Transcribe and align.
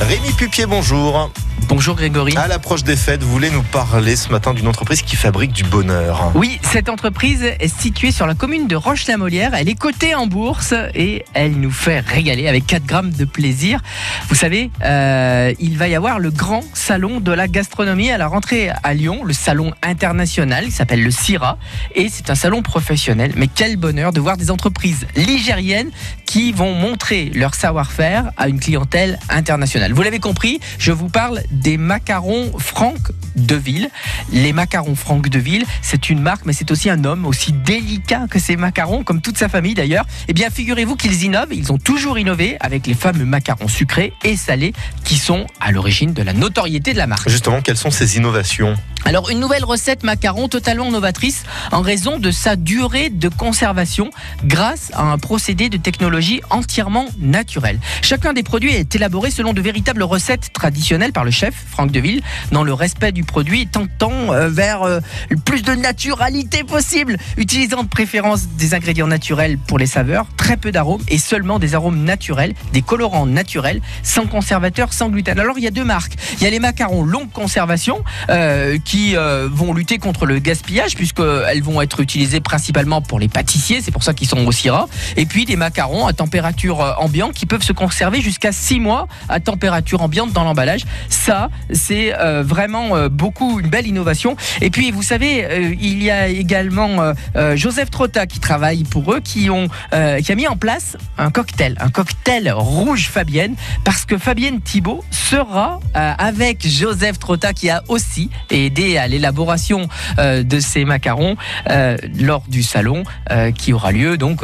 Rémi 0.00 0.32
Pupier, 0.32 0.64
bonjour. 0.66 1.30
Bonjour 1.68 1.94
Grégory. 1.94 2.36
À 2.36 2.48
l'approche 2.48 2.82
des 2.82 2.96
fêtes, 2.96 3.22
vous 3.22 3.30
voulez 3.30 3.50
nous 3.50 3.62
parler 3.62 4.16
ce 4.16 4.30
matin 4.30 4.54
d'une 4.54 4.66
entreprise 4.66 5.02
qui 5.02 5.14
fabrique 5.14 5.52
du 5.52 5.62
bonheur. 5.62 6.32
Oui, 6.34 6.58
cette 6.62 6.88
entreprise 6.88 7.44
est 7.44 7.68
située 7.68 8.10
sur 8.10 8.26
la 8.26 8.34
commune 8.34 8.66
de 8.66 8.74
Roche-la-Molière. 8.74 9.54
Elle 9.54 9.68
est 9.68 9.78
cotée 9.78 10.14
en 10.14 10.26
bourse 10.26 10.74
et 10.94 11.24
elle 11.32 11.52
nous 11.52 11.70
fait 11.70 12.00
régaler 12.00 12.48
avec 12.48 12.66
4 12.66 12.84
grammes 12.84 13.10
de 13.10 13.24
plaisir. 13.24 13.80
Vous 14.28 14.34
savez, 14.34 14.70
euh, 14.82 15.52
il 15.60 15.76
va 15.78 15.86
y 15.86 15.94
avoir 15.94 16.18
le 16.18 16.30
grand 16.30 16.64
salon 16.74 17.20
de 17.20 17.30
la 17.30 17.46
gastronomie 17.46 18.10
à 18.10 18.18
la 18.18 18.26
rentrée 18.26 18.70
à 18.82 18.94
Lyon, 18.94 19.22
le 19.22 19.34
salon 19.34 19.72
international 19.82 20.64
qui 20.64 20.72
s'appelle 20.72 21.04
le 21.04 21.10
CIRA. 21.12 21.56
Et 21.94 22.08
c'est 22.10 22.30
un 22.30 22.34
salon 22.34 22.62
professionnel. 22.62 23.34
Mais 23.36 23.46
quel 23.46 23.76
bonheur 23.76 24.12
de 24.12 24.20
voir 24.20 24.36
des 24.36 24.50
entreprises 24.50 25.06
ligériennes 25.14 25.90
qui 26.30 26.52
vont 26.52 26.74
montrer 26.74 27.30
leur 27.34 27.56
savoir-faire 27.56 28.30
à 28.36 28.48
une 28.48 28.60
clientèle 28.60 29.18
internationale. 29.30 29.89
Vous 29.92 30.02
l'avez 30.02 30.20
compris, 30.20 30.60
je 30.78 30.92
vous 30.92 31.08
parle 31.08 31.42
des 31.50 31.76
macarons 31.76 32.52
Franck 32.58 32.98
Deville. 33.36 33.90
Les 34.32 34.52
macarons 34.52 34.94
Franck 34.94 35.28
Deville, 35.28 35.64
c'est 35.82 36.10
une 36.10 36.20
marque, 36.20 36.46
mais 36.46 36.52
c'est 36.52 36.70
aussi 36.70 36.90
un 36.90 37.04
homme 37.04 37.26
aussi 37.26 37.52
délicat 37.52 38.26
que 38.30 38.38
ces 38.38 38.56
macarons, 38.56 39.04
comme 39.04 39.20
toute 39.20 39.38
sa 39.38 39.48
famille 39.48 39.74
d'ailleurs. 39.74 40.06
Eh 40.28 40.32
bien, 40.32 40.50
figurez-vous 40.50 40.96
qu'ils 40.96 41.24
innovent. 41.24 41.52
Ils 41.52 41.72
ont 41.72 41.78
toujours 41.78 42.18
innové 42.18 42.56
avec 42.60 42.86
les 42.86 42.94
fameux 42.94 43.24
macarons 43.24 43.68
sucrés 43.68 44.12
et 44.24 44.36
salés 44.36 44.72
qui 45.04 45.16
sont 45.16 45.46
à 45.60 45.72
l'origine 45.72 46.12
de 46.12 46.22
la 46.22 46.32
notoriété 46.32 46.92
de 46.92 46.98
la 46.98 47.06
marque. 47.06 47.28
Justement, 47.28 47.60
quelles 47.60 47.76
sont 47.76 47.90
ces 47.90 48.16
innovations? 48.16 48.76
Alors 49.04 49.30
une 49.30 49.40
nouvelle 49.40 49.64
recette 49.64 50.02
macaron 50.02 50.48
totalement 50.48 50.90
novatrice 50.90 51.44
en 51.72 51.80
raison 51.80 52.18
de 52.18 52.30
sa 52.30 52.56
durée 52.56 53.10
de 53.10 53.28
conservation 53.28 54.10
grâce 54.44 54.90
à 54.94 55.02
un 55.02 55.18
procédé 55.18 55.68
de 55.68 55.76
technologie 55.76 56.42
entièrement 56.50 57.06
naturel. 57.18 57.80
Chacun 58.02 58.32
des 58.32 58.42
produits 58.42 58.72
est 58.72 58.94
élaboré 58.94 59.30
selon 59.30 59.52
de 59.52 59.60
véritables 59.60 60.02
recettes 60.02 60.52
traditionnelles 60.52 61.12
par 61.12 61.24
le 61.24 61.30
chef 61.30 61.54
Franck 61.70 61.90
Deville 61.90 62.22
dans 62.52 62.62
le 62.62 62.72
respect 62.74 63.12
du 63.12 63.24
produit 63.24 63.66
tentant 63.66 64.32
euh, 64.32 64.48
vers 64.48 64.82
euh, 64.82 65.00
le 65.28 65.36
plus 65.36 65.62
de 65.62 65.72
naturalité 65.72 66.62
possible, 66.62 67.16
utilisant 67.36 67.82
de 67.82 67.88
préférence 67.88 68.48
des 68.48 68.74
ingrédients 68.74 69.06
naturels 69.06 69.58
pour 69.58 69.78
les 69.78 69.86
saveurs, 69.86 70.26
très 70.36 70.56
peu 70.56 70.72
d'arômes 70.72 71.02
et 71.08 71.18
seulement 71.18 71.58
des 71.58 71.74
arômes 71.74 72.04
naturels, 72.04 72.54
des 72.72 72.82
colorants 72.82 73.26
naturels, 73.26 73.80
sans 74.02 74.26
conservateur, 74.26 74.92
sans 74.92 75.08
gluten. 75.08 75.38
Alors 75.38 75.58
il 75.58 75.64
y 75.64 75.68
a 75.68 75.72
deux 75.72 75.84
marques. 75.84 76.14
Il 76.38 76.44
y 76.44 76.46
a 76.46 76.50
les 76.50 76.60
macarons 76.60 77.02
longue 77.02 77.30
conservation 77.32 78.04
euh, 78.28 78.78
qui 78.84 78.89
euh, 79.14 79.48
vont 79.50 79.72
lutter 79.72 79.98
contre 79.98 80.26
le 80.26 80.38
gaspillage 80.38 80.96
puisqu'elles 80.96 81.62
vont 81.62 81.80
être 81.80 82.00
utilisées 82.00 82.40
principalement 82.40 83.00
pour 83.00 83.20
les 83.20 83.28
pâtissiers, 83.28 83.80
c'est 83.80 83.90
pour 83.90 84.02
ça 84.02 84.14
qu'ils 84.14 84.28
sont 84.28 84.44
aussi 84.46 84.68
rares. 84.68 84.88
Et 85.16 85.26
puis 85.26 85.44
des 85.44 85.56
macarons 85.56 86.06
à 86.06 86.12
température 86.12 86.80
euh, 86.80 86.92
ambiante 86.98 87.32
qui 87.32 87.46
peuvent 87.46 87.62
se 87.62 87.72
conserver 87.72 88.20
jusqu'à 88.20 88.52
6 88.52 88.80
mois 88.80 89.06
à 89.28 89.38
température 89.38 90.02
ambiante 90.02 90.32
dans 90.32 90.44
l'emballage. 90.44 90.82
Ça, 91.08 91.50
c'est 91.72 92.12
euh, 92.18 92.42
vraiment 92.42 93.08
beaucoup 93.08 93.60
une 93.60 93.68
belle 93.68 93.86
innovation. 93.86 94.36
Et 94.60 94.70
puis 94.70 94.90
vous 94.90 95.02
savez, 95.02 95.76
il 95.80 96.02
y 96.02 96.10
a 96.10 96.28
également 96.28 97.14
Joseph 97.54 97.90
Trotta 97.90 98.26
qui 98.26 98.40
travaille 98.40 98.84
pour 98.84 99.12
eux, 99.12 99.20
qui 99.20 99.50
ont 99.50 99.68
qui 99.90 100.32
a 100.32 100.34
mis 100.34 100.48
en 100.48 100.56
place 100.56 100.96
un 101.18 101.30
cocktail, 101.30 101.76
un 101.80 101.90
cocktail 101.90 102.50
rouge 102.52 103.08
Fabienne, 103.08 103.54
parce 103.84 104.04
que 104.04 104.18
Fabienne 104.18 104.60
Thibault 104.60 105.04
sera 105.10 105.80
avec 105.94 106.66
Joseph 106.66 107.18
Trotta 107.18 107.52
qui 107.52 107.70
a 107.70 107.82
aussi 107.88 108.30
aidé 108.50 108.79
à 108.80 109.06
l'élaboration 109.06 109.88
euh, 110.18 110.42
de 110.42 110.58
ces 110.58 110.84
macarons 110.84 111.36
euh, 111.68 111.96
lors 112.18 112.42
du 112.48 112.62
salon 112.62 113.02
euh, 113.30 113.50
qui 113.50 113.72
aura 113.72 113.92
lieu 113.92 114.16
donc 114.16 114.42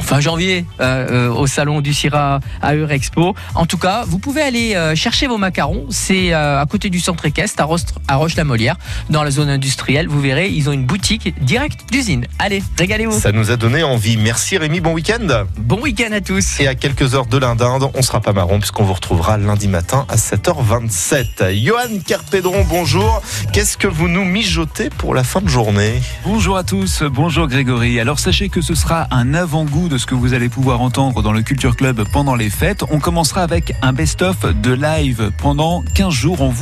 fin 0.00 0.20
janvier 0.20 0.64
au 0.80 1.46
salon 1.46 1.80
du 1.80 1.92
Syrah 1.92 2.40
à 2.60 2.74
Eurexpo. 2.74 3.34
En 3.54 3.66
tout 3.66 3.78
cas, 3.78 4.04
vous 4.06 4.18
pouvez 4.18 4.42
aller 4.42 4.94
chercher 4.94 5.26
vos 5.26 5.38
macarons. 5.38 5.86
C'est 5.90 6.32
à 6.32 6.64
côté 6.68 6.90
du 6.90 7.00
centre 7.00 7.24
équestre 7.24 7.62
à, 8.08 8.16
Roche-la-Molière, 8.16 8.76
dans 9.10 9.22
la 9.22 9.30
zone 9.30 9.48
industrielle. 9.48 10.08
Vous 10.08 10.20
verrez, 10.20 10.48
ils 10.48 10.68
ont 10.68 10.72
une 10.72 10.86
boutique 10.86 11.34
directe 11.42 11.80
d'usine. 11.90 12.26
Allez, 12.38 12.62
régalez-vous. 12.78 13.18
Ça 13.18 13.32
nous 13.32 13.50
a 13.50 13.56
donné 13.56 13.82
envie. 13.82 14.16
Merci 14.16 14.58
Rémi, 14.58 14.80
bon 14.80 14.92
week-end. 14.92 15.46
Bon 15.58 15.80
week-end 15.80 16.12
à 16.12 16.20
tous. 16.20 16.60
Et 16.60 16.66
à 16.66 16.74
quelques 16.74 17.14
heures 17.14 17.26
de 17.26 17.38
l'Indinde, 17.38 17.88
on 17.94 18.02
sera 18.02 18.20
pas 18.20 18.32
marron 18.32 18.58
puisqu'on 18.58 18.84
vous 18.84 18.94
retrouvera 18.94 19.38
lundi 19.38 19.68
matin 19.68 20.06
à 20.08 20.16
7h27. 20.16 21.62
Johan 21.62 21.98
Carpédron, 22.06 22.64
bonjour. 22.68 23.22
Qu'est-ce 23.52 23.76
que 23.76 23.88
vous 23.88 24.08
nous 24.08 24.24
mijotez 24.24 24.90
pour 24.90 25.14
la 25.14 25.24
fin 25.24 25.40
de 25.40 25.48
journée? 25.48 26.00
Bonjour 26.24 26.56
à 26.56 26.64
tous, 26.64 27.02
bonjour 27.02 27.46
Grégory. 27.48 28.00
Alors 28.00 28.18
sachez 28.18 28.48
que 28.48 28.60
ce 28.60 28.74
sera 28.74 29.06
un 29.10 29.34
avant-goût 29.34 29.81
de 29.88 29.98
ce 29.98 30.06
que 30.06 30.14
vous 30.14 30.34
allez 30.34 30.48
pouvoir 30.48 30.80
entendre 30.80 31.22
dans 31.22 31.32
le 31.32 31.42
Culture 31.42 31.76
Club 31.76 32.04
pendant 32.12 32.34
les 32.34 32.50
fêtes. 32.50 32.84
On 32.90 33.00
commencera 33.00 33.42
avec 33.42 33.74
un 33.82 33.92
best-of 33.92 34.44
de 34.60 34.72
live 34.72 35.30
pendant 35.38 35.82
15 35.94 36.12
jours. 36.12 36.40
On 36.40 36.48
vous 36.48 36.54